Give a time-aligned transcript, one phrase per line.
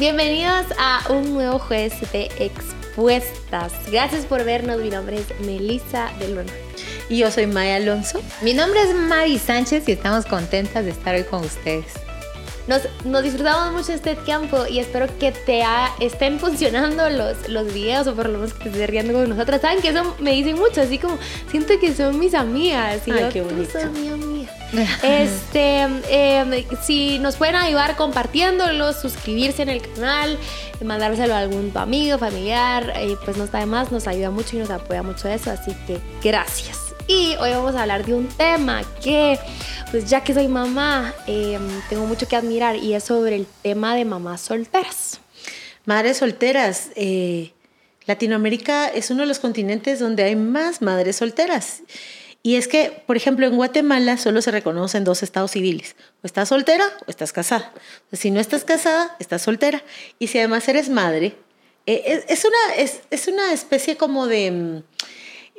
[0.00, 3.74] Bienvenidos a un nuevo jueves de Expuestas.
[3.92, 4.80] Gracias por vernos.
[4.80, 6.52] Mi nombre es Melissa del Luna.
[7.10, 8.22] Y yo soy Maya Alonso.
[8.40, 12.09] Mi nombre es Mari Sánchez y estamos contentas de estar hoy con ustedes.
[12.70, 15.64] Nos, nos, disfrutamos mucho este tiempo y espero que te
[15.98, 19.60] estén funcionando los, los videos o por lo menos que te estés riendo con nosotras.
[19.60, 21.18] Saben que eso me dicen mucho, así como
[21.50, 23.08] siento que son mis amigas.
[23.08, 23.72] Y Ay, yo, qué bonito.
[23.72, 24.52] Tú sos mi amiga.
[25.02, 30.38] este, eh, si nos pueden ayudar compartiéndolo, suscribirse en el canal,
[30.84, 34.60] mandárselo a algún amigo, familiar, eh, pues no está de más, nos ayuda mucho y
[34.60, 35.50] nos apoya mucho eso.
[35.50, 36.89] Así que gracias.
[37.06, 39.38] Y hoy vamos a hablar de un tema que,
[39.90, 43.94] pues ya que soy mamá, eh, tengo mucho que admirar y es sobre el tema
[43.94, 45.20] de mamás solteras.
[45.84, 46.90] Madres solteras.
[46.94, 47.52] Eh,
[48.06, 51.82] Latinoamérica es uno de los continentes donde hay más madres solteras.
[52.42, 55.94] Y es que, por ejemplo, en Guatemala solo se reconocen dos estados civiles.
[56.22, 57.72] O estás soltera o estás casada.
[58.12, 59.82] Si no estás casada, estás soltera.
[60.18, 61.36] Y si además eres madre,
[61.86, 64.82] eh, es, una, es, es una especie como de...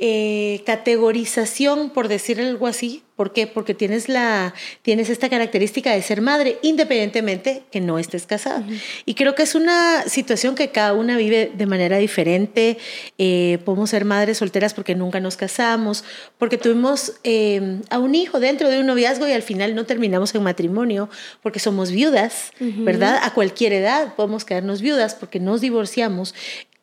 [0.04, 3.04] Eh, categorización, por decir algo así.
[3.16, 3.46] ¿Por qué?
[3.46, 8.62] Porque tienes, la, tienes esta característica de ser madre, independientemente que no estés casada.
[8.62, 8.82] Uh -huh.
[9.06, 12.80] Y creo que es una situación que cada una vive de manera diferente.
[13.20, 16.04] Eh, podemos ser madres solteras porque nunca nos casamos,
[16.40, 20.34] porque tuvimos eh, a un hijo dentro de un noviazgo y al final no terminamos
[20.34, 21.10] en matrimonio,
[21.44, 22.84] porque somos viudas, uh -huh.
[22.86, 23.20] ¿verdad?
[23.22, 26.34] A cualquier edad podemos quedarnos viudas porque nos divorciamos.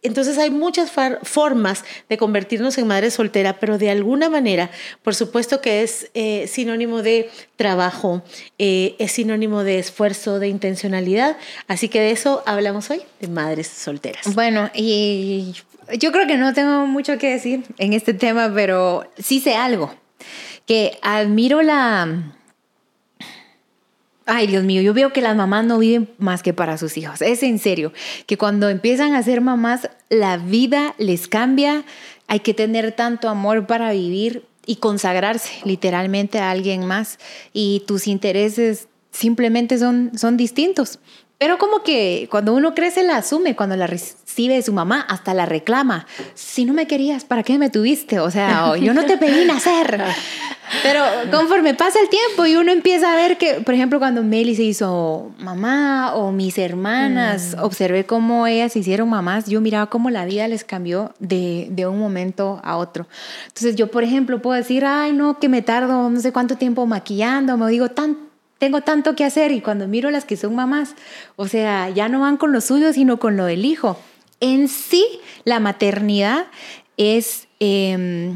[0.03, 4.71] Entonces hay muchas formas de convertirnos en madre soltera, pero de alguna manera,
[5.03, 8.23] por supuesto que es eh, sinónimo de trabajo,
[8.59, 11.37] eh, es sinónimo de esfuerzo, de intencionalidad.
[11.67, 14.35] Así que de eso hablamos hoy, de madres solteras.
[14.35, 15.53] Bueno, y
[15.99, 19.93] yo creo que no tengo mucho que decir en este tema, pero sí sé algo,
[20.65, 22.38] que admiro la
[24.31, 27.23] Ay, Dios mío, yo veo que las mamás no viven más que para sus hijos.
[27.23, 27.95] Es en serio,
[28.27, 31.83] que cuando empiezan a ser mamás, la vida les cambia.
[32.27, 37.19] Hay que tener tanto amor para vivir y consagrarse literalmente a alguien más.
[37.55, 40.99] Y tus intereses simplemente son, son distintos.
[41.39, 45.35] Pero como que cuando uno crece la asume, cuando la recibe de su mamá, hasta
[45.35, 46.05] la reclama.
[46.35, 48.19] Si no me querías, ¿para qué me tuviste?
[48.19, 50.03] O sea, yo no te pedí nacer.
[50.83, 54.55] Pero conforme pasa el tiempo y uno empieza a ver que, por ejemplo, cuando Meli
[54.55, 57.65] se hizo mamá o mis hermanas, mm.
[57.65, 61.87] observé cómo ellas se hicieron mamás, yo miraba cómo la vida les cambió de, de
[61.87, 63.07] un momento a otro.
[63.47, 66.85] Entonces yo, por ejemplo, puedo decir, ay, no, que me tardo no sé cuánto tiempo
[66.85, 68.28] maquillando, me digo, tan,
[68.59, 70.95] tengo tanto que hacer y cuando miro las que son mamás,
[71.37, 73.99] o sea, ya no van con lo suyo, sino con lo del hijo.
[74.41, 75.05] En sí,
[75.45, 76.47] la maternidad
[76.97, 78.35] es eh,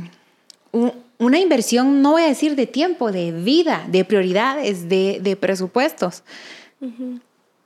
[0.73, 5.37] un, una inversión, no voy a decir de tiempo, de vida, de prioridades, de, de
[5.37, 6.23] presupuestos.
[6.81, 7.21] Uh -huh.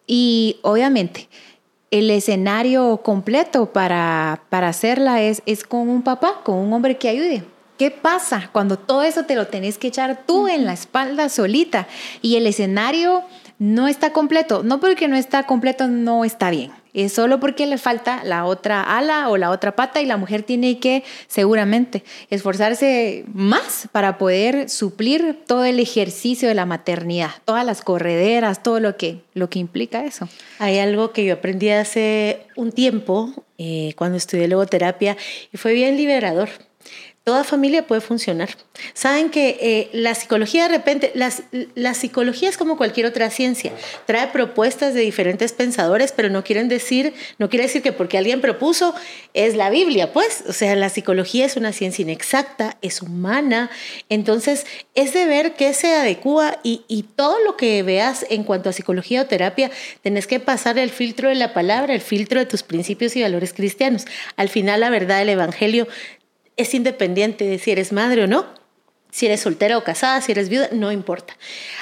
[0.07, 1.29] Y obviamente,
[1.91, 7.09] el escenario completo para, para hacerla es, es con un papá, con un hombre que
[7.09, 7.45] ayude.
[7.79, 11.87] ¿Qué pasa cuando todo eso te lo tenés que echar tú en la espalda solita
[12.23, 13.23] y el escenario
[13.59, 14.63] no está completo?
[14.63, 16.73] No porque no está completo, no está bien.
[16.95, 20.43] Es solo porque le falta la otra ala o la otra pata y la mujer
[20.43, 27.67] tiene que seguramente esforzarse más para poder suplir todo el ejercicio de la maternidad, todas
[27.67, 30.27] las correderas, todo lo que, lo que implica eso.
[30.59, 35.19] Hay algo que yo aprendí hace un tiempo eh, cuando estudié logoterapia
[35.53, 36.49] y fue bien liberador
[37.27, 38.51] toda familia puede funcionar.
[38.95, 41.43] Saben que eh, la psicología de repente, las,
[41.75, 43.73] la psicología es como cualquier otra ciencia,
[44.05, 48.41] trae propuestas de diferentes pensadores, pero no quieren decir, no quiere decir que porque alguien
[48.41, 48.95] propuso
[49.35, 53.71] es la Biblia, pues, o sea, la psicología es una ciencia inexacta, es humana,
[54.09, 58.71] entonces es de ver qué se adecua y, y todo lo que veas en cuanto
[58.71, 62.47] a psicología o terapia, tenés que pasar el filtro de la palabra, el filtro de
[62.47, 64.05] tus principios y valores cristianos.
[64.37, 65.89] Al final, la verdad del Evangelio
[66.57, 68.47] es independiente de si eres madre o no,
[69.11, 71.37] si eres soltera o casada, si eres viuda, no importa.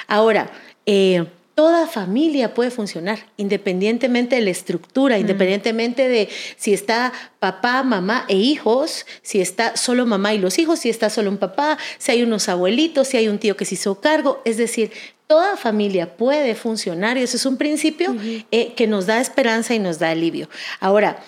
[0.07, 0.51] Ahora,
[0.85, 1.25] eh,
[1.55, 5.21] toda familia puede funcionar, independientemente de la estructura, mm.
[5.21, 10.79] independientemente de si está papá, mamá e hijos, si está solo mamá y los hijos,
[10.79, 13.75] si está solo un papá, si hay unos abuelitos, si hay un tío que se
[13.75, 14.91] hizo cargo, es decir,
[15.27, 18.45] toda familia puede funcionar y eso es un principio uh -huh.
[18.51, 20.49] eh, que nos da esperanza y nos da alivio.
[20.79, 21.23] Ahora,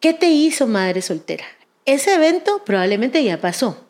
[0.00, 1.44] ¿qué te hizo madre soltera?
[1.84, 3.84] Ese evento probablemente ya pasó.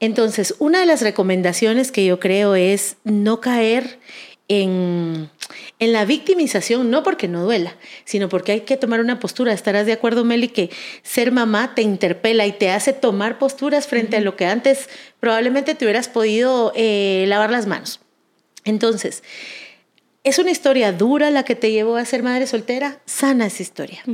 [0.00, 3.98] Entonces, una de las recomendaciones que yo creo es no caer
[4.46, 5.28] en,
[5.78, 9.52] en, la victimización, no porque no duela, sino porque hay que tomar una postura.
[9.52, 10.70] Estarás de acuerdo, Meli, que
[11.02, 14.22] ser mamá te interpela y te hace tomar posturas frente uh -huh.
[14.22, 14.88] a lo que antes
[15.20, 18.00] probablemente te hubieras podido eh, lavar las manos.
[18.64, 19.22] Entonces,
[20.28, 23.00] ¿Es una historia dura la que te llevó a ser madre soltera?
[23.06, 24.04] Sana esa historia.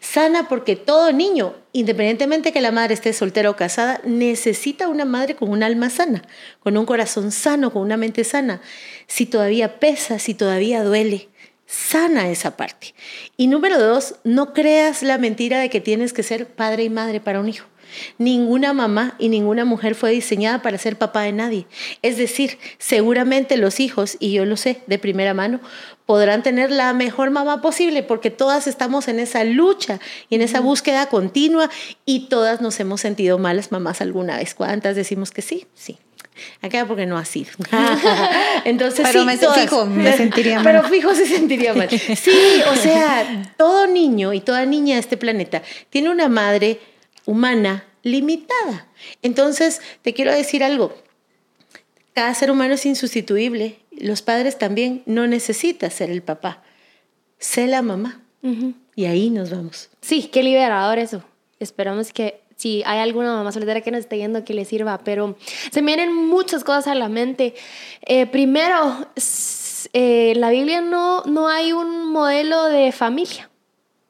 [0.00, 5.36] Sana porque todo niño, independientemente que la madre esté soltera o casada, necesita una madre
[5.36, 6.22] con un alma sana,
[6.60, 8.62] con un corazón sano, con una mente sana.
[9.08, 11.28] Si todavía pesa, si todavía duele,
[11.66, 12.94] sana esa parte.
[13.36, 17.20] Y número dos, no creas la mentira de que tienes que ser padre y madre
[17.20, 17.66] para un hijo.
[18.18, 21.66] Ninguna mamá y ninguna mujer fue diseñada para ser papá de nadie.
[22.02, 25.60] Es decir, seguramente los hijos, y yo lo sé de primera mano,
[26.06, 30.00] podrán tener la mejor mamá posible porque todas estamos en esa lucha
[30.30, 31.68] y en esa búsqueda continua
[32.06, 34.54] y todas nos hemos sentido malas mamás alguna vez.
[34.54, 35.66] ¿Cuántas decimos que sí?
[35.74, 35.98] Sí.
[36.62, 37.50] Acá porque no ha sido.
[38.64, 39.60] Entonces, pero sí, me, todas.
[39.60, 40.64] fijo, me sentiría mal.
[40.64, 41.88] Pero fijo se sentiría mal.
[42.16, 46.80] Sí, o sea, todo niño y toda niña de este planeta tiene una madre
[47.28, 48.86] humana limitada.
[49.20, 50.94] Entonces, te quiero decir algo.
[52.14, 53.80] Cada ser humano es insustituible.
[53.90, 56.62] Los padres también no necesitas ser el papá.
[57.38, 58.22] Sé la mamá.
[58.96, 59.90] Y ahí nos vamos.
[60.00, 61.22] Sí, qué liberador eso.
[61.60, 65.36] Esperamos que si hay alguna mamá soltera que nos esté viendo que le sirva, pero
[65.70, 67.54] se me vienen muchas cosas a la mente.
[68.06, 69.06] Eh, primero,
[69.92, 73.50] eh, la Biblia no, no hay un modelo de familia,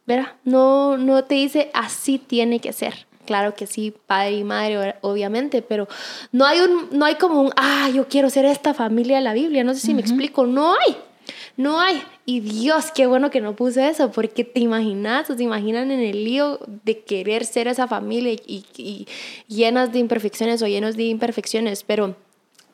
[0.06, 0.36] ¿verdad?
[0.44, 3.07] No, no te dice así tiene que ser.
[3.28, 5.86] Claro que sí, padre y madre, obviamente, pero
[6.32, 9.34] no hay, un, no hay como un, ah, yo quiero ser esta familia de la
[9.34, 9.64] Biblia.
[9.64, 10.96] No sé si me explico, no hay.
[11.58, 12.02] No hay.
[12.24, 16.00] Y Dios, qué bueno que no puse eso, porque te imaginas o te imaginan en
[16.00, 19.06] el lío de querer ser esa familia y, y
[19.46, 22.16] llenas de imperfecciones o llenos de imperfecciones, pero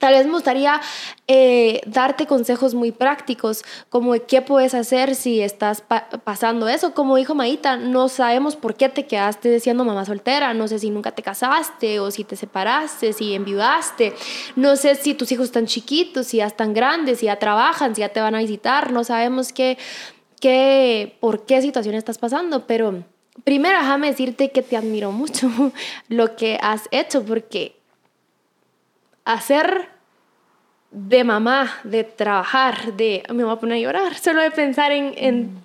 [0.05, 0.83] Tal vez me gustaría
[1.27, 5.83] eh, darte consejos muy prácticos, como qué puedes hacer si estás
[6.25, 6.93] pasando eso.
[6.93, 10.91] Como dijo Maíta, no sabemos por qué te quedaste siendo mamá soltera, no sé si
[10.91, 14.13] nunca te casaste o si te separaste, si enviudaste,
[14.57, 18.01] no sé si tus hijos están chiquitos, si ya están grandes, si ya trabajan, si
[18.01, 19.79] ya te van a visitar, no sabemos qué,
[20.39, 23.05] qué, por qué situación estás pasando, pero
[23.43, 25.51] primero déjame decirte que te admiro mucho
[26.09, 27.77] lo que has hecho, porque
[29.25, 29.94] hacer
[30.95, 33.25] de mamá, de trabajar, de...
[33.33, 35.65] Me voy a poner a llorar solo de pensar en, en,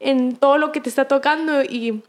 [0.00, 2.02] en todo lo que te está tocando y,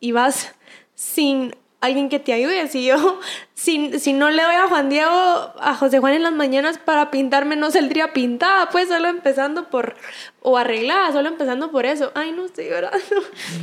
[0.00, 0.52] y vas
[0.96, 2.66] sin alguien que te ayude.
[2.66, 3.20] Si yo,
[3.54, 7.12] si, si no le doy a Juan Diego, a José Juan en las mañanas para
[7.12, 9.94] pintarme, no saldría pintada, pues solo empezando por,
[10.40, 12.10] o arreglada, solo empezando por eso.
[12.16, 12.98] Ay, no estoy llorando.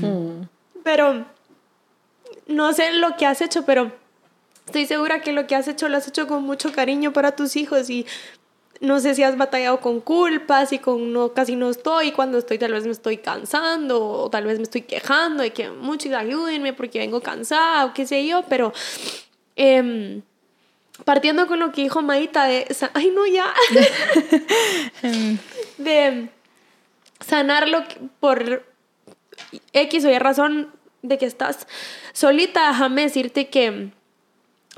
[0.01, 0.47] Mm.
[0.83, 1.25] Pero,
[2.47, 3.91] no sé lo que has hecho, pero
[4.69, 7.55] Estoy segura que lo que has hecho lo has hecho con mucho cariño para tus
[7.55, 8.05] hijos y
[8.81, 12.59] no sé si has batallado con culpas y con no, casi no estoy, cuando estoy
[12.59, 16.73] tal vez me estoy cansando o tal vez me estoy quejando de que muchos ayúdenme
[16.73, 18.71] porque vengo cansada o qué sé yo, pero
[19.55, 20.21] em,
[21.03, 23.51] partiendo con lo que dijo Maita de, ay no ya,
[25.79, 26.29] de
[27.25, 27.85] sanarlo
[28.19, 28.67] por
[29.73, 30.69] X o Y razón
[31.01, 31.65] de que estás
[32.13, 33.97] solita, déjame decirte que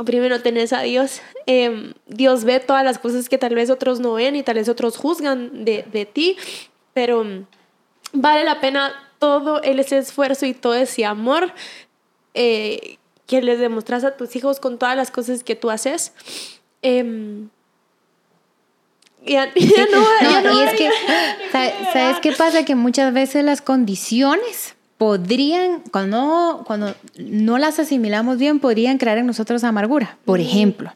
[0.06, 1.22] primero tenés a Dios.
[1.46, 4.70] Em, Dios ve todas las cosas que tal vez otros no ven y tal vez
[4.70, 6.38] otros juzgan de, de ti,
[6.94, 7.46] pero mm,
[8.14, 11.54] vale la pena todo ese esfuerzo y todo ese amor
[12.34, 16.14] eh, que les demostras a tus hijos con todas las cosas que tú haces.
[16.82, 17.04] Eh,
[19.26, 19.46] ya,
[19.92, 20.90] no, no, y es que,
[21.94, 22.66] ¿sabes qué pasa?
[22.66, 29.26] Que muchas veces las condiciones podrían, cuando, cuando no las asimilamos bien, podrían crear en
[29.26, 30.20] nosotros amargura.
[30.26, 30.94] Por ejemplo,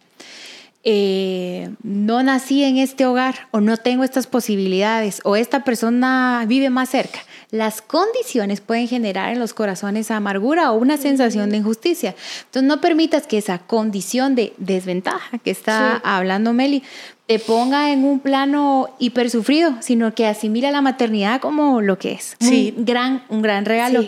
[0.88, 6.70] eh, no nací en este hogar o no tengo estas posibilidades o esta persona vive
[6.70, 7.20] más cerca.
[7.50, 12.14] Las condiciones pueden generar en los corazones amargura o una sensación de injusticia.
[12.46, 16.84] Entonces no permitas que esa condición de desventaja que está hablando Meli
[17.26, 22.12] te ponga en un plano hiper sufrido, sino que asimila la maternidad como lo que
[22.12, 22.36] es.
[22.40, 22.76] Sí.
[22.78, 24.08] Un gran, un gran regalo.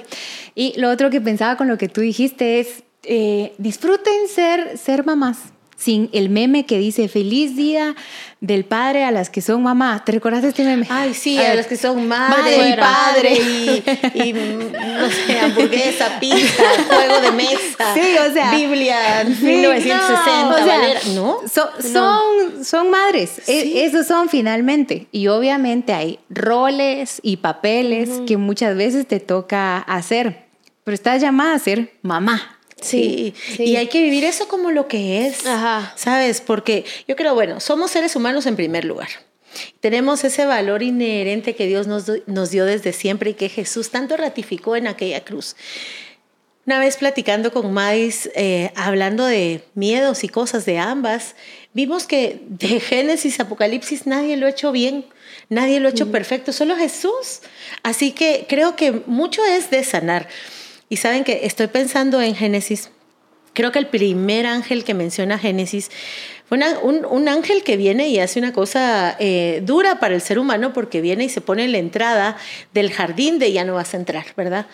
[0.53, 5.03] Y lo otro que pensaba con lo que tú dijiste es, eh, disfruten ser, ser
[5.03, 5.37] mamás
[5.77, 7.95] sin el meme que dice feliz día
[8.41, 10.03] del padre a las que son mamá.
[10.03, 10.87] ¿Te recuerdas de este meme?
[10.89, 17.21] Ay, sí, a, las que son madre, y padre y, no sé, hamburguesa, pizza, juego
[17.21, 17.93] de mesa.
[17.93, 20.43] Sí, o sea, Biblia, 1960,
[21.13, 21.71] no, o sea, ¿no?
[21.79, 25.07] son, son madres, e, esos son finalmente.
[25.11, 30.45] Y obviamente hay roles y papeles que muchas veces te toca hacer,
[30.83, 32.56] pero estás llamada a ser mamá.
[32.81, 35.43] Sí, y hay que vivir eso como lo que es,
[35.95, 36.41] ¿sabes?
[36.41, 39.09] Porque yo creo, bueno, somos seres humanos en primer lugar.
[39.79, 44.15] Tenemos ese valor inherente que Dios nos, nos dio desde siempre y que Jesús tanto
[44.15, 45.55] ratificó en aquella cruz.
[46.67, 51.35] Una vez platicando con Madis, eh, hablando de miedos y cosas de ambas,
[51.73, 55.05] vimos que de Génesis, Apocalipsis, nadie lo ha hecho bien,
[55.47, 57.39] nadie lo ha hecho perfecto, solo Jesús.
[57.83, 60.27] Así que creo que mucho es de sanar.
[60.89, 62.89] Y saben que estoy pensando en Génesis.
[63.53, 65.89] Creo que el primer ángel que menciona Génesis
[66.47, 70.71] fue un, ángel que viene y hace una cosa eh, dura para el ser humano
[70.73, 72.37] porque viene y se pone en la entrada
[72.73, 74.67] del jardín de ya no vas a entrar, ¿verdad?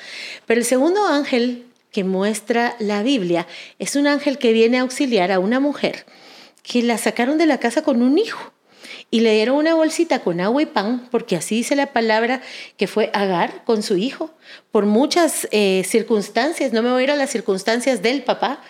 [0.46, 3.48] Pero el segundo ángel que muestra la Biblia
[3.79, 6.05] es un ángel que viene a auxiliar a una mujer
[6.62, 8.53] que la sacaron de la casa con un hijo
[9.12, 12.42] y le dieron una bolsita con agua y pan, porque así dice la palabra
[12.78, 14.32] que fue Agar con su hijo,
[14.72, 18.62] por muchas eh, circunstancias, no me voy a ir a las circunstancias del papá,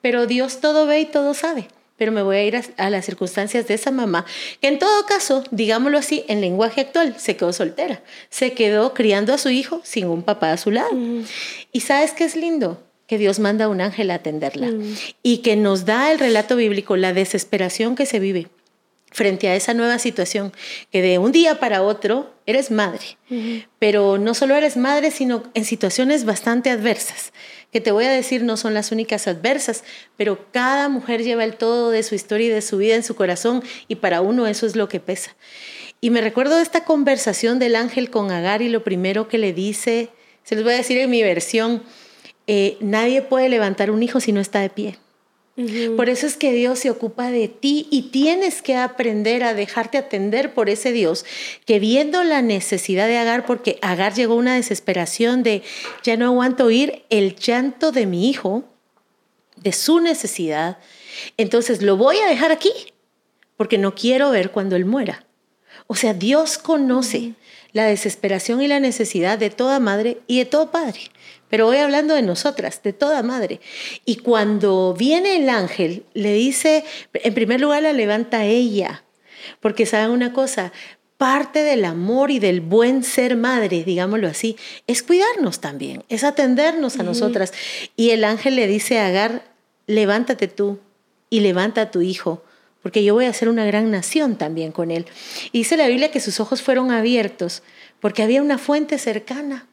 [0.00, 3.68] pero Dios todo ve y todo sabe pero me voy a ir a, las circunstancias
[3.68, 4.26] de esa mamá,
[4.60, 9.32] que en todo caso, digámoslo así, en lenguaje actual, se quedó soltera, se quedó criando
[9.32, 10.90] a su hijo sin un papá a su lado.
[11.72, 12.82] Y sabes qué es lindo?
[13.06, 14.70] Que Dios manda a un ángel a atenderla
[15.22, 18.48] y que nos da el relato bíblico, la desesperación que se vive
[19.14, 20.52] frente a esa nueva situación,
[20.90, 23.16] que de un día para otro eres madre,
[23.78, 27.32] pero no solo eres madre, sino en situaciones bastante adversas,
[27.72, 29.84] que te voy a decir no son las únicas adversas,
[30.16, 33.14] pero cada mujer lleva el todo de su historia y de su vida en su
[33.14, 35.36] corazón y para uno eso es lo que pesa.
[36.00, 39.52] Y me recuerdo de esta conversación del ángel con Agar y lo primero que le
[39.52, 40.08] dice,
[40.42, 41.84] se les voy a decir en mi versión,
[42.48, 44.98] eh, nadie puede levantar un hijo si no está de pie.
[45.96, 49.98] Por eso es que Dios se ocupa de ti y tienes que aprender a dejarte
[49.98, 51.24] atender por ese Dios
[51.64, 55.62] que viendo la necesidad de Agar, porque Agar llegó a una desesperación de
[56.02, 58.64] ya no aguanto oír el llanto de mi hijo,
[59.54, 60.78] de su necesidad,
[61.36, 62.72] entonces lo voy a dejar aquí
[63.56, 65.24] porque no quiero ver cuando él muera.
[65.86, 67.34] O sea, Dios conoce
[67.72, 71.00] la desesperación y la necesidad de toda madre y de todo padre.
[71.54, 73.60] Pero voy hablando de nosotras, de toda madre.
[74.04, 79.04] Y cuando viene el ángel, le dice, en primer lugar la levanta ella,
[79.60, 80.72] porque saben una cosa,
[81.16, 84.56] parte del amor y del buen ser madre, digámoslo así,
[84.88, 87.52] es cuidarnos también, es atendernos a nosotras.
[87.94, 89.44] Y el ángel le dice a Agar,
[89.86, 90.80] levántate tú
[91.30, 92.42] y levanta a tu hijo,
[92.82, 95.06] porque yo voy a ser una gran nación también con él.
[95.52, 97.62] Y dice la Biblia que sus ojos fueron abiertos,
[98.00, 99.68] porque había una fuente cercana.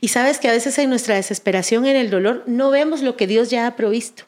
[0.00, 3.26] Y sabes que a veces en nuestra desesperación, en el dolor, no vemos lo que
[3.26, 4.24] Dios ya ha provisto.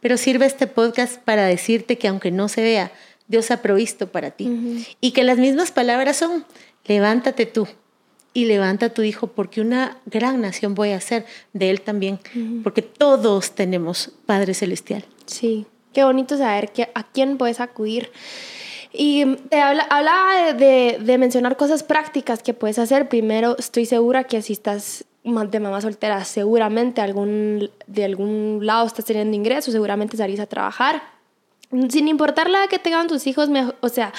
[0.00, 2.92] Pero sirve este podcast para decirte que aunque no se vea,
[3.28, 4.86] Dios ha provisto para ti.
[5.00, 6.44] Y que las mismas palabras son,
[6.84, 7.66] levántate tú
[8.36, 11.24] y levanta a tu hijo porque una gran nación voy a ser
[11.54, 12.20] de él también,
[12.62, 15.06] porque todos tenemos Padre Celestial.
[15.24, 15.64] Sí,
[15.94, 18.10] qué bonito saber que a quién puedes acudir.
[18.96, 23.08] Y te habla, hablaba de, de, mencionar cosas prácticas que puedes hacer.
[23.08, 29.04] Primero, estoy segura que si estás de mamá soltera, seguramente algún, de algún lado estás
[29.04, 31.02] teniendo ingresos, seguramente salís a trabajar.
[31.88, 33.48] Sin importar la que tengan tus hijos,
[33.80, 34.12] o sea,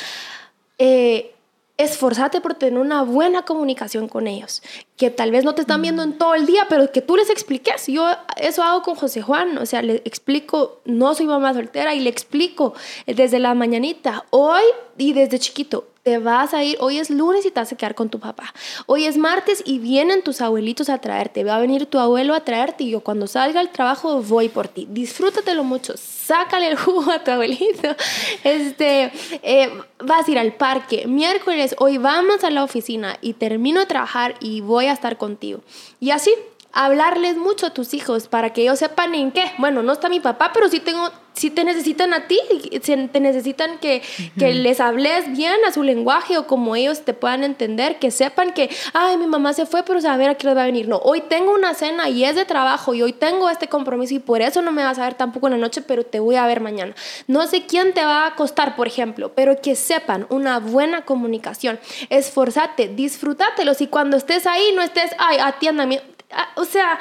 [0.77, 1.33] eh,
[1.77, 4.63] esforzate por tener una buena comunicación con ellos,
[4.97, 7.29] que tal vez no te están viendo en todo el día, pero que tú les
[7.29, 7.85] expliques.
[7.87, 11.99] Yo eso hago con José Juan, o sea, le explico, no soy mamá soltera y
[11.99, 12.73] le explico
[13.05, 14.63] desde la mañanita, hoy
[14.97, 17.93] y desde chiquito, te vas a ir, hoy es lunes y te vas a quedar
[17.93, 18.53] con tu papá.
[18.85, 22.45] Hoy es martes y vienen tus abuelitos a traerte, va a venir tu abuelo a
[22.45, 24.87] traerte y yo cuando salga al trabajo voy por ti.
[24.89, 27.89] Disfrútatelo mucho, sácale el jugo a tu abuelito.
[28.45, 29.11] Este,
[29.43, 31.07] eh, vas a ir al parque.
[31.07, 35.59] Miércoles, hoy vamos a la oficina y termino de trabajar y voy a estar contigo.
[35.99, 36.33] Y así,
[36.71, 39.51] hablarles mucho a tus hijos para que ellos sepan en qué.
[39.57, 42.39] Bueno, no está mi papá, pero sí tengo si te necesitan a ti,
[42.81, 44.01] te necesitan que,
[44.39, 48.53] que, les hables bien a su lenguaje o como ellos te puedan entender, que sepan
[48.53, 50.87] que, ay, mi mamá se fue, pero a ver a qué les va a venir.
[50.87, 54.19] No, hoy tengo una cena y es de trabajo y hoy tengo este compromiso y
[54.19, 56.47] por eso no me vas a ver tampoco en la noche, pero te voy a
[56.47, 56.95] ver mañana.
[57.27, 61.79] No sé quién te va a acostar, por ejemplo, pero que sepan una buena comunicación.
[62.09, 66.01] Esforzate, disfrútatelos y cuando estés ahí no estés, ay, atiéndame.
[66.31, 66.99] Ah, o sea,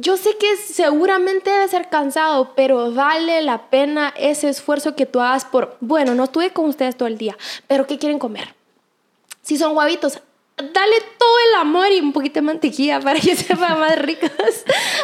[0.00, 5.20] yo sé que seguramente debe ser cansado, pero vale la pena ese esfuerzo que tú
[5.20, 7.36] hagas por, bueno, no estuve con ustedes todo el día,
[7.66, 8.54] pero ¿qué quieren comer?
[9.42, 10.20] Si son guavitos,
[10.58, 14.30] dale todo el amor y un poquito de mantequilla para que sepan más ricos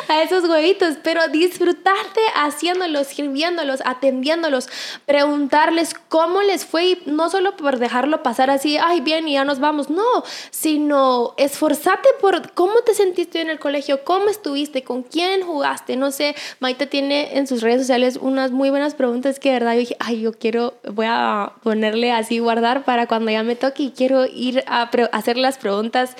[0.08, 4.68] a esos huevitos, pero disfrutarte haciéndolos, sirviéndolos, atendiéndolos,
[5.06, 9.44] preguntarles cómo les fue y no solo por dejarlo pasar así, ay, bien, y ya
[9.44, 15.02] nos vamos, no, sino esforzarte por cómo te sentiste en el colegio, cómo estuviste, con
[15.02, 19.52] quién jugaste, no sé, Maite tiene en sus redes sociales unas muy buenas preguntas que
[19.52, 23.56] verdad yo dije, ay, yo quiero, voy a ponerle así guardar para cuando ya me
[23.56, 26.16] toque y quiero ir a hacerle las preguntas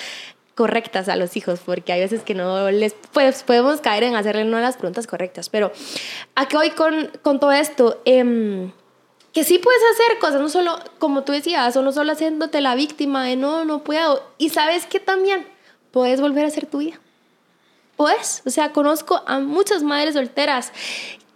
[0.55, 4.45] correctas a los hijos, porque hay veces que no les pues, podemos caer en hacerle
[4.45, 5.49] no las preguntas correctas.
[5.49, 5.73] Pero
[6.37, 8.01] aquí voy con, con todo esto.
[8.05, 8.71] Em,
[9.33, 12.77] que sí puedes hacer cosas, no solo, como tú decías, o no solo haciéndote la
[12.77, 14.23] víctima de no, no puedo.
[14.39, 15.45] Y sabes que también
[15.91, 17.01] puedes volver a ser tu vida.
[17.97, 20.73] O sea, conozco a muchas madres solteras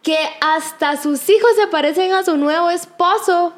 [0.02, 3.52] que hasta sus hijos se parecen a su nuevo esposo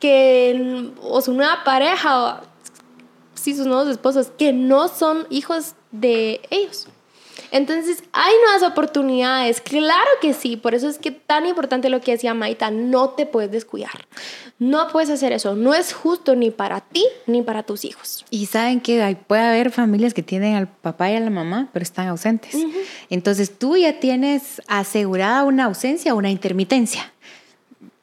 [0.00, 2.42] que, o su nueva pareja,
[3.38, 6.86] sí, sus nuevos esposos, que no son hijos de ellos.
[7.50, 12.12] Entonces, hay nuevas oportunidades, claro que sí, por eso es que tan importante lo que
[12.12, 14.06] decía Maita, no te puedes descuidar,
[14.58, 18.26] no puedes hacer eso, no es justo ni para ti ni para tus hijos.
[18.30, 21.82] Y saben que puede haber familias que tienen al papá y a la mamá, pero
[21.82, 22.54] están ausentes.
[23.08, 27.12] Entonces, tú ya tienes asegurada una ausencia o una intermitencia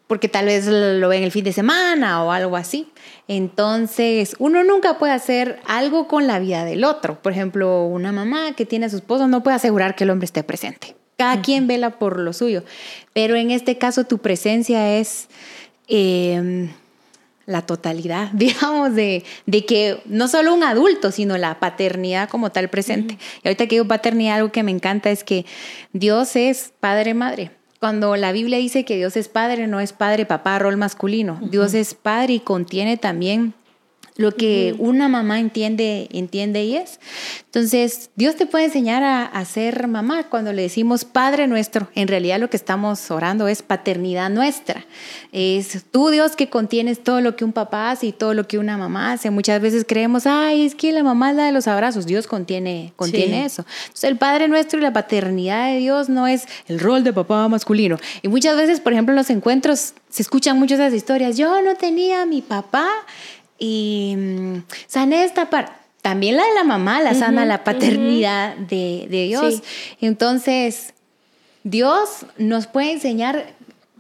[0.07, 2.87] porque tal vez lo ven el fin de semana o algo así.
[3.27, 7.21] Entonces, uno nunca puede hacer algo con la vida del otro.
[7.21, 10.25] Por ejemplo, una mamá que tiene a su esposo no puede asegurar que el hombre
[10.25, 10.95] esté presente.
[11.17, 12.63] Cada quien vela por lo suyo.
[13.13, 15.27] Pero en este caso, tu presencia es
[15.87, 16.69] em,
[17.45, 19.23] la totalidad, digamos, de,
[19.67, 23.17] que no solo un adulto, sino la paternidad como tal presente.
[23.43, 25.45] Y ahorita que digo paternidad, algo que me encanta es que
[25.93, 27.51] Dios es padre-madre.
[27.85, 31.37] Cuando la Biblia dice que Dios es padre, no es padre, papá, rol masculino.
[31.51, 33.53] Dios es padre y contiene también
[34.17, 36.99] lo que una mamá entiende, entiende y es.
[37.45, 40.23] Entonces, Dios te puede enseñar a, ser mamá.
[40.29, 44.85] Cuando le decimos Padre nuestro, en realidad lo que estamos orando es paternidad nuestra.
[45.31, 48.57] Es tú, Dios, que contienes todo lo que un papá hace y todo lo que
[48.57, 49.29] una mamá hace.
[49.31, 52.05] Muchas veces creemos, ay, es que la mamá es la de los abrazos.
[52.05, 53.65] Dios contiene, contiene eso.
[53.83, 57.47] Entonces, el Padre nuestro y la paternidad de Dios no es el rol de papá
[57.49, 57.97] masculino.
[58.21, 61.35] Y muchas veces, por ejemplo, en los encuentros se escuchan muchas de esas historias.
[61.35, 62.87] Yo no tenía a mi papá
[63.57, 65.71] y mm, sané esta parte.
[66.01, 69.63] También la de la mamá la sana la paternidad de, Dios.
[70.01, 70.93] Entonces,
[71.63, 73.55] Dios nos puede enseñar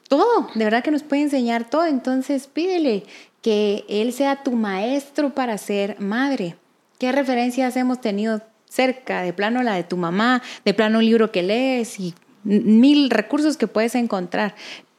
[0.07, 1.87] todo, de verdad que nos puede enseñar todo.
[1.87, 3.05] Entonces, pídele
[3.41, 6.55] que Él sea tu maestro para ser madre.
[6.99, 9.23] ¿Qué referencias hemos tenido cerca?
[9.23, 12.13] De plano la de tu mamá, de plano un libro que lees y
[12.43, 14.55] mil recursos que puedes encontrar.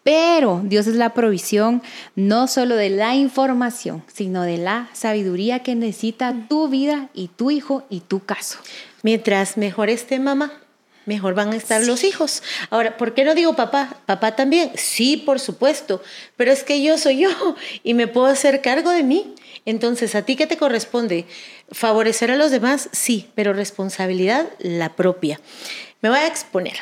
[0.06, 1.82] Pero Dios es la provisión
[2.14, 7.50] no solo de la información, sino de la sabiduría que necesita tu vida y tu
[7.50, 8.60] hijo y tu caso.
[9.02, 10.52] Mientras mejor esté mamá,
[11.06, 12.44] mejor van a estar los hijos.
[12.70, 13.96] Ahora, ¿por qué no digo papá?
[14.06, 14.70] Papá también.
[14.76, 16.00] Sí, por supuesto,
[16.36, 19.34] pero es que yo soy yo y me puedo hacer cargo de mí.
[19.64, 21.26] Entonces, ¿a ti qué te corresponde?
[21.72, 22.90] ¿Favorecer a los demás?
[22.92, 25.40] Sí, pero responsabilidad la propia.
[26.00, 26.76] Me voy a exponer.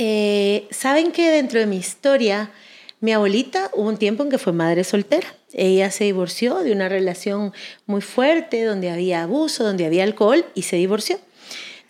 [0.00, 2.52] Eh, Saben que dentro de mi historia,
[3.00, 5.34] mi abuelita hubo un tiempo en que fue madre soltera.
[5.52, 7.52] Ella se divorció de una relación
[7.86, 11.18] muy fuerte, donde había abuso, donde había alcohol, y se divorció.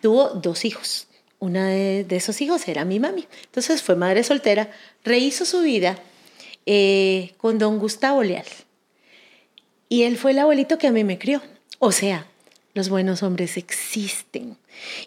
[0.01, 1.07] Tuvo dos hijos.
[1.39, 3.29] Una de, esos hijos era mi mami.
[3.45, 4.71] Entonces fue madre soltera,
[5.05, 5.99] rehizo su vida
[6.65, 8.47] eh, con don Gustavo Leal.
[9.91, 11.43] Y él fue el abuelito que a mí me crió.
[11.79, 12.27] O sea,
[12.73, 14.57] los buenos hombres existen.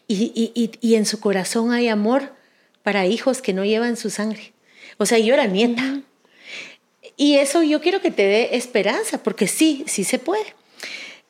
[0.07, 2.39] y en su corazón hay amor
[2.83, 4.53] para hijos que no llevan su sangre.
[4.97, 6.01] O sea, yo era nieta.
[7.17, 10.55] Y eso yo quiero que te dé esperanza, porque sí, sí se puede.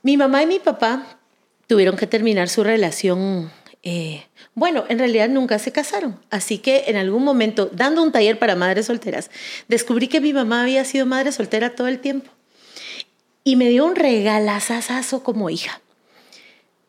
[0.04, 1.20] Mi mamá y mi papá
[1.68, 3.52] tuvieron que terminar su relación.
[3.84, 6.20] Eh, bueno, en realidad nunca se casaron.
[6.30, 9.32] Así que en algún momento, dando un taller para madres solteras,
[9.68, 12.32] descubrí que mi mamá había sido madre soltera todo el tiempo.
[13.44, 15.82] Y me dio un regalazazazo como hija.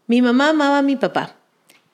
[0.07, 1.37] Mi mamá amaba a mi papá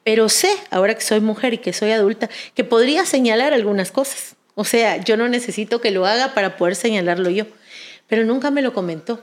[0.09, 4.37] pero sé, ahora que soy mujer y que soy adulta, que podría señalar algunas cosas.
[4.55, 7.45] O sea, yo no necesito que lo haga para poder señalarlo yo,
[8.07, 9.23] pero nunca me lo comentó.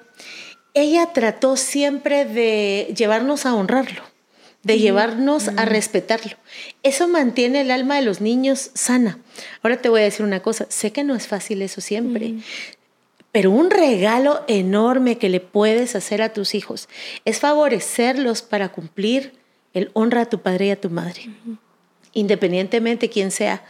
[0.75, 4.03] Ella trató siempre de llevarnos a honrarlo,
[4.61, 6.37] de llevarnos a respetarlo.
[6.83, 9.17] Eso mantiene el alma de los niños sana.
[9.63, 12.35] Ahora te voy a decir una cosa, sé que no es fácil eso siempre,
[13.31, 16.89] pero un regalo enorme que le puedes hacer a tus hijos
[17.25, 19.44] es favorecerlos para cumplir
[19.75, 21.29] el honra a tu padre y a tu madre.
[22.13, 23.63] Independientemente quién sea,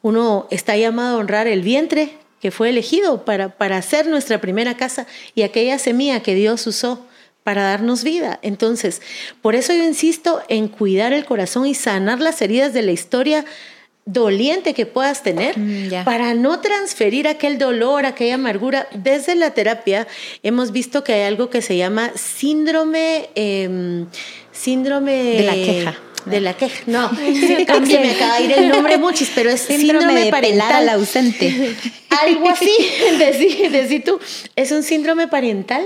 [0.00, 4.78] uno está llamado a honrar el vientre que fue elegido para, para hacer nuestra primera
[4.78, 7.06] casa y aquella semilla que Dios usó
[7.44, 8.38] para darnos vida.
[8.42, 9.02] Entonces,
[9.42, 13.44] por eso yo insisto en cuidar el corazón y sanar las heridas de la historia
[14.06, 18.88] doliente que puedas tener mm, para no transferir aquel dolor, aquella amargura.
[18.92, 20.06] Desde la terapia
[20.42, 24.06] hemos visto que hay algo que se llama síndrome em,
[24.60, 25.98] síndrome de la queja.
[26.26, 27.10] De la queja, no,
[27.66, 31.74] también me acaba de ir el nombre muchis, pero es síndrome, de parental ausente.
[32.10, 32.70] Algo así,
[33.70, 34.20] decir tú.
[34.54, 35.82] Es un síndrome parental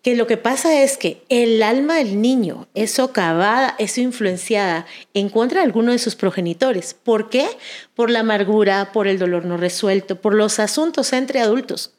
[0.00, 5.28] que lo que pasa es que el alma del niño es socavada, es influenciada en
[5.28, 6.94] contra de alguno de sus progenitores.
[6.94, 7.46] ¿Por qué?
[7.94, 11.92] Por la amargura, por el dolor no resuelto, por los asuntos entre adultos.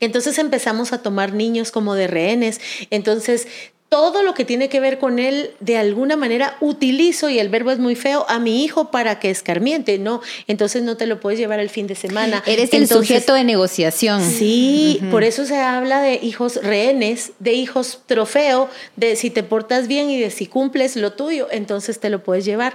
[0.00, 2.60] Entonces empezamos a tomar niños como de rehenes.
[2.90, 3.48] Entonces
[3.88, 7.70] todo lo que tiene que ver con él, de alguna manera utilizo, y el verbo
[7.70, 10.20] es muy feo, a mi hijo para que escarmiente, ¿no?
[10.46, 12.42] Entonces no te lo puedes llevar el fin de semana.
[12.46, 14.22] Eres el sujeto de negociación.
[14.22, 19.88] Sí, por eso se habla de hijos rehenes, de hijos trofeo, de si te portas
[19.88, 22.74] bien y de si cumples lo tuyo, entonces te lo puedes llevar.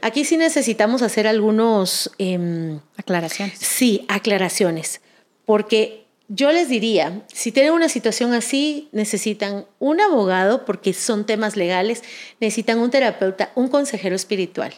[0.00, 2.10] Aquí sí necesitamos hacer algunos...
[2.18, 3.58] Em, aclaraciones.
[3.58, 5.00] Sí, aclaraciones,
[5.44, 11.56] porque yo les diría, si tienen una situación así, necesitan un abogado porque son temas
[11.56, 12.02] legales,
[12.40, 14.72] necesitan un terapeuta, un consejero espiritual.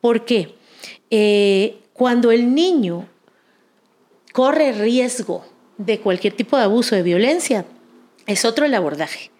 [0.00, 0.54] ¿Por qué?
[1.10, 3.08] Eh, cuando el niño
[4.32, 5.44] corre riesgo
[5.78, 7.64] de cualquier tipo de abuso, de violencia,
[8.26, 9.30] es otro el abordaje.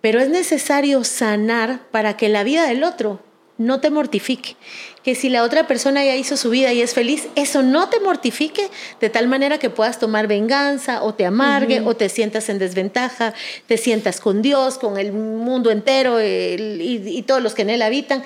[0.00, 3.20] Pero es necesario sanar para que la vida del otro
[3.58, 4.56] no te mortifique.
[5.02, 8.00] Que si la otra persona ya hizo su vida y es feliz, eso no te
[8.00, 8.68] mortifique
[9.00, 13.34] de tal manera que puedas tomar venganza o te amargue o te sientas en desventaja,
[13.66, 17.82] te sientas con Dios, con el mundo entero y, y todos los que en él
[17.82, 18.24] habitan.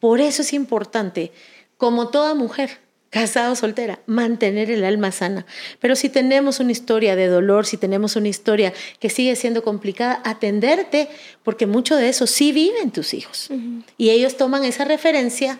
[0.00, 1.32] Por eso es importante,
[1.76, 2.81] como toda mujer,
[3.12, 5.44] casado soltera, mantener el alma sana.
[5.80, 10.22] Pero si tenemos una historia de dolor, si tenemos una historia que sigue siendo complicada,
[10.24, 11.10] atenderte,
[11.42, 13.50] porque mucho de eso sí viven tus hijos.
[13.98, 15.58] Y ellos toman esa referencia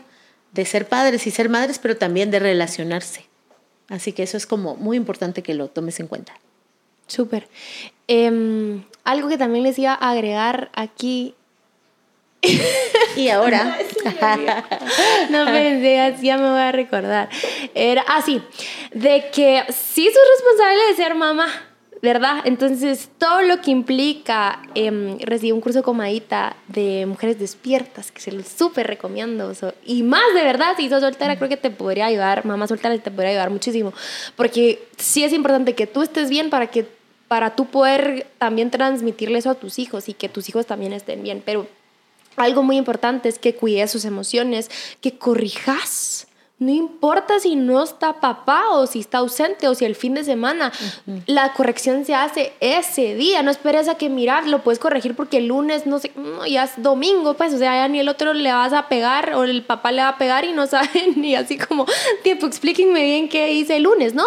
[0.52, 3.26] de ser padres y ser madres, pero también de relacionarse.
[3.88, 6.32] Así que eso es como muy importante que lo tomes en cuenta.
[7.06, 7.48] Súper.
[8.08, 11.34] Em, algo que también les iba a agregar aquí
[13.16, 13.78] y ahora.
[15.30, 17.28] no pensé, ya me voy a recordar.
[17.74, 18.42] Era así,
[18.92, 21.46] de que sí soy responsable de ser mamá,
[22.02, 22.40] ¿verdad?
[22.44, 28.20] Entonces, todo lo que implica, eh, recibí un curso con Maita de mujeres despiertas, que
[28.20, 29.52] se lo súper recomiendo.
[29.84, 33.10] y más de verdad, si sos soltera, creo que te podría ayudar, mamá soltera te
[33.12, 33.92] podría ayudar muchísimo.
[34.34, 36.86] Porque sí es importante que tú estés bien para que
[37.28, 41.22] para tú poder también transmitirle eso a tus hijos y que tus hijos también estén
[41.22, 41.42] bien.
[41.42, 41.66] Pero
[42.36, 46.26] algo muy importante es que cuides sus emociones, que corrijas.
[46.58, 50.22] No importa si no está papá o si está ausente o si el fin de
[50.22, 50.72] semana,
[51.26, 53.42] la corrección se hace ese día.
[53.42, 56.12] No esperes a que mirar, lo puedes corregir porque el lunes, no sé,
[56.48, 59.42] ya es domingo, pues, o sea, ya ni el otro le vas a pegar o
[59.42, 61.84] el papá le va a pegar y no sabe ni así como,
[62.22, 64.14] tiempo, explíquenme bien qué hice el lunes.
[64.14, 64.24] No,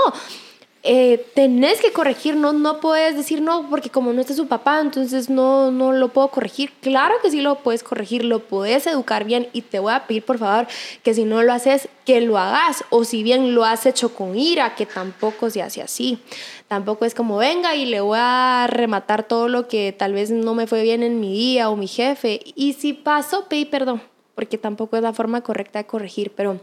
[0.87, 4.79] eh, tenés que corregir, no, no puedes decir no, porque como no está su papá,
[4.79, 6.71] entonces no, no lo puedo corregir.
[6.79, 10.23] Claro que sí lo puedes corregir, lo puedes educar bien y te voy a pedir
[10.23, 10.67] por favor
[11.01, 14.37] que si no lo haces, que lo hagas, o si bien lo has hecho con
[14.37, 16.19] ira, que tampoco se hace así.
[16.67, 20.53] Tampoco es como venga y le voy a rematar todo lo que tal vez no
[20.53, 22.41] me fue bien en mi día o mi jefe.
[22.53, 24.03] Y si pasó, pedí perdón,
[24.35, 26.59] porque tampoco es la forma correcta de corregir, pero...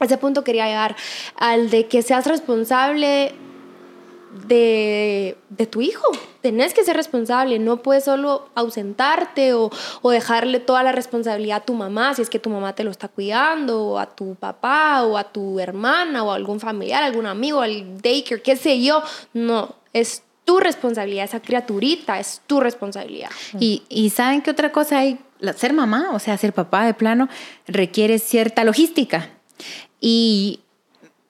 [0.00, 0.96] A ese punto quería llegar
[1.36, 3.32] al de que seas responsable
[4.46, 5.36] de,
[5.70, 6.04] tu hijo.
[6.40, 9.70] Tenés que ser responsable, no puedes solo ausentarte o,
[10.10, 13.08] dejarle toda la responsabilidad a tu mamá si es que tu mamá te lo está
[13.08, 17.60] cuidando, o a tu papá, o a tu hermana, o a algún familiar, algún amigo,
[17.60, 19.02] al daycare, qué sé yo.
[19.32, 23.30] No, es tu responsabilidad, esa criaturita es tu responsabilidad.
[23.58, 25.18] Y, y saben que otra cosa hay,
[25.56, 27.28] ser mamá, o sea, ser papá de plano,
[27.66, 29.30] requiere cierta logística.
[30.00, 30.60] Y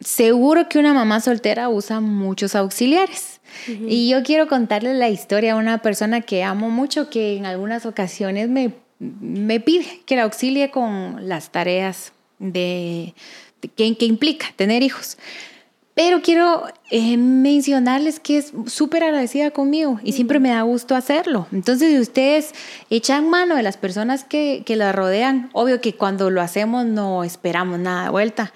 [0.05, 3.41] seguro que una mamá soltera usa muchos auxiliares.
[3.69, 7.87] Y yo quiero contarles la historia de una persona que amo mucho, que en algunas
[7.87, 13.15] ocasiones me, me pide que la auxilie con las tareas de,
[13.77, 15.19] que, implica tener hijos.
[15.95, 21.47] Pero quiero eh, mencionarles que es súper agradecida conmigo y siempre me da gusto hacerlo.
[21.53, 22.53] Entonces, si ustedes
[22.91, 27.23] echan mano de las personas que, que la rodean, obvio que cuando lo hacemos no
[27.23, 28.53] esperamos nada de vuelta,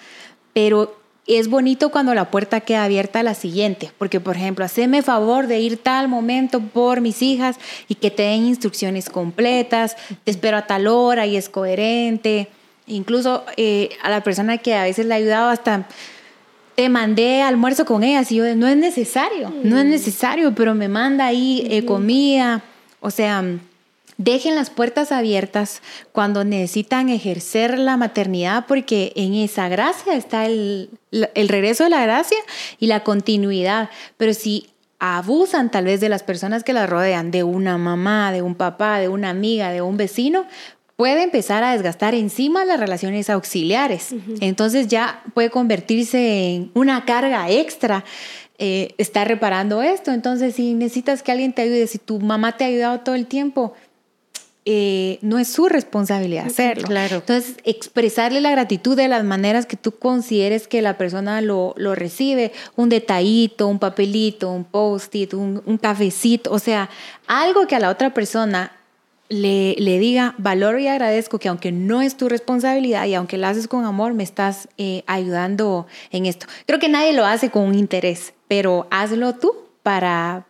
[0.52, 0.98] pero
[1.36, 5.46] es bonito cuando la puerta queda abierta a la siguiente, porque por ejemplo, haceme favor
[5.46, 10.56] de ir tal momento por mis hijas y que te den instrucciones completas, te espero
[10.56, 12.48] a tal hora y es coherente.
[12.86, 15.86] Incluso eh, a la persona que a veces le ha ayudado hasta
[16.74, 19.90] te mandé almuerzo con ellas y yo no es necesario, no es mm.
[19.90, 22.62] necesario, pero me manda ahí eh, comida,
[23.00, 23.42] o sea,
[24.18, 30.90] Dejen las puertas abiertas cuando necesitan ejercer la maternidad porque en esa gracia está el,
[31.12, 32.36] regreso de la gracia
[32.80, 33.90] y la continuidad.
[34.16, 38.42] Pero si abusan tal vez de las personas que las rodean, de una mamá, de
[38.42, 40.46] un papá, de una amiga, de un vecino,
[40.96, 44.16] puede empezar a desgastar encima las relaciones auxiliares.
[44.40, 48.04] Entonces ya puede convertirse en una carga extra.
[48.60, 50.10] Eh, estar reparando esto.
[50.10, 53.26] Entonces, si necesitas que alguien te ayude, si tu mamá te ha ayudado todo el
[53.26, 53.74] tiempo,
[54.70, 56.88] eh, no es su responsabilidad hacerlo.
[56.88, 57.16] Claro.
[57.16, 61.94] Entonces, expresarle la gratitud de las maneras que tú consideres que la persona lo, lo
[61.94, 66.90] recibe, un detallito, un papelito, un post-it, un, un, cafecito, o sea,
[67.26, 68.72] algo que a la otra persona
[69.30, 73.46] le, le, diga, valoro y agradezco que aunque no es tu responsabilidad y aunque lo
[73.46, 76.46] haces con amor, me estás eh, ayudando en esto.
[76.66, 80.44] Creo que nadie lo hace con un interés, pero hazlo tú para,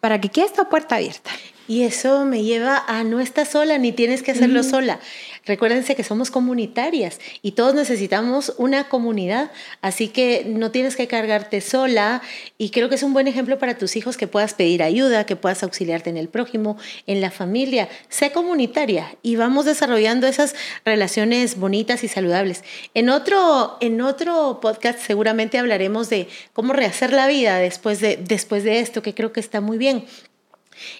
[0.00, 1.30] para que quede esta puerta abierta.
[1.70, 4.98] Y eso me lleva a no estás sola ni tienes que hacerlo sola.
[5.46, 11.60] Recuérdense que somos comunitarias y todos necesitamos una comunidad, así que no tienes que cargarte
[11.60, 12.22] sola
[12.58, 15.36] y creo que es un buen ejemplo para tus hijos que puedas pedir ayuda, que
[15.36, 17.88] puedas auxiliarte en el prójimo, en la familia.
[18.08, 22.64] Sé comunitaria y vamos desarrollando esas relaciones bonitas y saludables.
[22.94, 28.64] En otro, en otro podcast seguramente hablaremos de cómo rehacer la vida después de, después
[28.64, 30.04] de esto, que creo que está muy bien.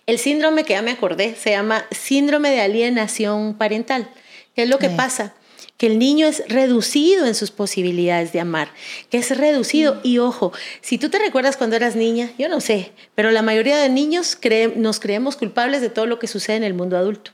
[0.06, 4.10] El síndrome que ya me acordé se llama síndrome de alienación parental.
[4.54, 5.34] ¿Qué es lo que pasa?
[5.76, 8.72] Que el niño es reducido en sus posibilidades de amar,
[9.10, 9.94] que es reducido.
[9.96, 10.00] Mm.
[10.02, 13.78] Y ojo, si tú te recuerdas cuando eras niña, yo no sé, pero la mayoría
[13.78, 14.38] de niños
[14.76, 17.32] nos creemos culpables de todo lo que sucede en el mundo adulto.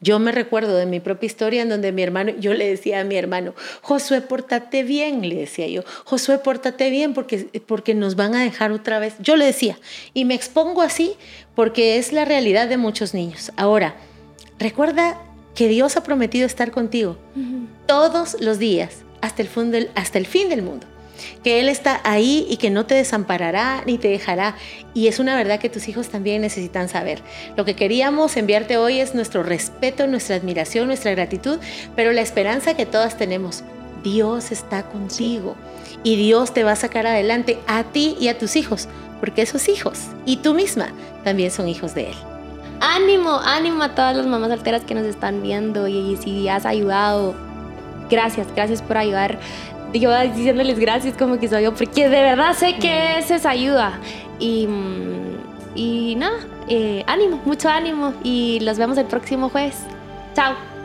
[0.00, 3.04] Yo me recuerdo de mi propia historia en donde mi hermano, yo le decía a
[3.04, 8.34] mi hermano, Josué, pórtate bien, le decía yo, Josué, pórtate bien porque, porque nos van
[8.34, 9.14] a dejar otra vez.
[9.18, 9.78] Yo le decía,
[10.14, 11.14] y me expongo así
[11.54, 13.52] porque es la realidad de muchos niños.
[13.56, 13.96] Ahora,
[14.58, 15.20] recuerda
[15.54, 17.16] que Dios ha prometido estar contigo
[17.86, 20.86] todos los días hasta el, fin del, hasta el fin del mundo
[21.42, 24.56] que Él está ahí y que no te desamparará ni te dejará.
[24.94, 27.22] Y es una verdad que tus hijos también necesitan saber.
[27.56, 31.58] Lo que queríamos enviarte hoy es nuestro respeto, nuestra admiración, nuestra gratitud,
[31.94, 33.62] pero la esperanza que todas tenemos.
[34.02, 35.56] Dios está contigo
[36.04, 39.68] y Dios te va a sacar adelante a ti y a tus hijos, porque esos
[39.68, 40.88] hijos y tú misma
[41.24, 42.14] también son hijos de Él.
[42.80, 47.34] Ánimo, ánimo a todas las mamás solteras que nos están viendo y si has ayudado,
[48.10, 49.38] gracias, gracias por ayudar
[49.92, 53.98] yo diciéndoles gracias como que soy yo, porque de verdad sé que es esa ayuda.
[54.38, 54.68] Y,
[55.74, 59.78] y nada, eh, ánimo, mucho ánimo y los vemos el próximo jueves.
[60.34, 60.75] Chao.